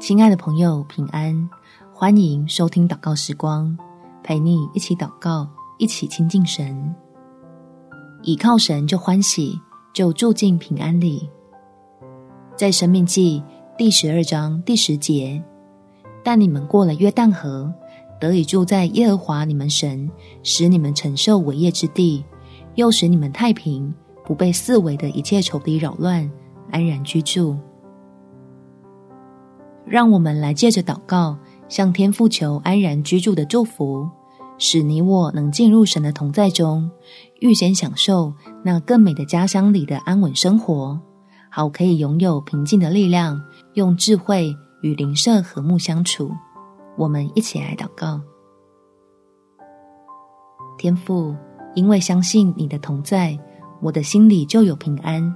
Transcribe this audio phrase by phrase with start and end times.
[0.00, 1.48] 亲爱的朋友，平安！
[1.92, 3.76] 欢迎收听祷告时光，
[4.22, 5.46] 陪你一起祷告，
[5.76, 6.94] 一起亲近神。
[8.22, 9.60] 倚靠神就欢喜，
[9.92, 11.28] 就住进平安里。
[12.56, 13.42] 在申命记
[13.76, 15.42] 第十二章第十节，
[16.24, 17.70] 但你们过了约旦河，
[18.18, 20.10] 得以住在耶和华你们神
[20.42, 22.24] 使你们承受伟业之地，
[22.76, 23.92] 又使你们太平，
[24.24, 26.30] 不被四围的一切仇敌扰乱，
[26.70, 27.54] 安然居住。
[29.88, 31.36] 让我们来借着祷告，
[31.68, 34.08] 向天父求安然居住的祝福，
[34.58, 36.90] 使你我能进入神的同在中，
[37.40, 41.00] 预先享受那更美的家乡里的安稳生活，
[41.50, 43.40] 好可以拥有平静的力量，
[43.74, 46.30] 用智慧与邻舍和睦相处。
[46.96, 48.20] 我们一起来祷告：
[50.76, 51.34] 天父，
[51.74, 53.38] 因为相信你的同在，
[53.80, 55.34] 我的心里就有平安，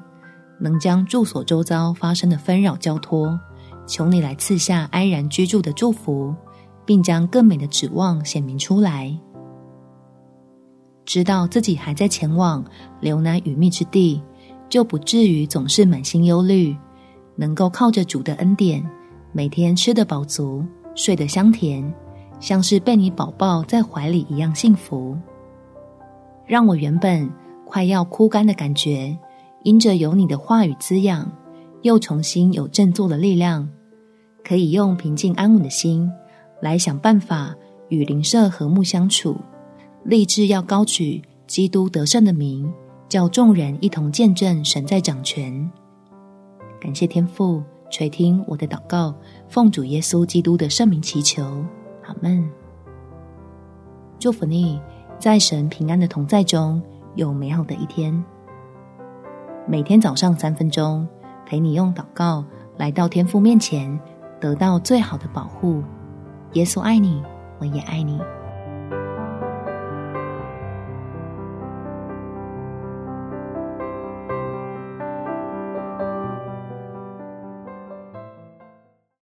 [0.61, 3.39] 能将住所周遭发生的纷扰交托。
[3.86, 6.34] 求你来赐下安然居住的祝福，
[6.84, 9.16] 并将更美的指望显明出来。
[11.05, 12.64] 知道自己还在前往
[13.00, 14.22] 流奶与蜜之地，
[14.69, 16.77] 就不至于总是满心忧虑。
[17.34, 18.86] 能够靠着主的恩典，
[19.33, 21.92] 每天吃得饱足，睡得香甜，
[22.38, 25.16] 像是被你宝宝在怀里一样幸福。
[26.47, 27.28] 让我原本
[27.64, 29.16] 快要枯干的感觉，
[29.62, 31.30] 因着有你的话语滋养。
[31.83, 33.69] 又重新有振作的力量，
[34.44, 36.11] 可以用平静安稳的心
[36.61, 37.55] 来想办法
[37.88, 39.36] 与邻舍和睦相处，
[40.05, 42.72] 立志要高举基督得胜的名，
[43.08, 45.70] 叫众人一同见证神在掌权。
[46.80, 49.14] 感谢天父垂听我的祷告，
[49.48, 51.42] 奉主耶稣基督的圣名祈求，
[52.06, 52.48] 阿门。
[54.20, 54.80] 祝福你，
[55.19, 56.80] 在神平安的同在中
[57.16, 58.25] 有美好的一天。
[59.66, 61.06] 每天早上三分钟。
[61.53, 62.42] 陪你用祷告
[62.78, 64.00] 来到天父面前，
[64.41, 65.83] 得到最好的保护。
[66.55, 67.22] 耶稣爱你，
[67.59, 68.19] 我也爱你。